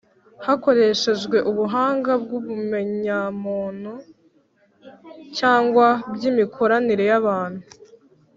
[0.45, 3.93] hakoreshejwe ubuhanga bw’ubumenyamuntu
[5.37, 7.63] cyangwa bw’imikoranire y’abantu.